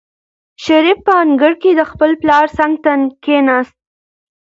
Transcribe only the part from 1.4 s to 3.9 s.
کې د خپل پلار څنګ ته کېناست.